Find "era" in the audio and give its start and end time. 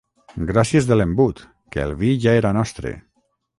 2.41-2.57